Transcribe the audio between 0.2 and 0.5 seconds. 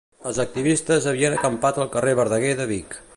Els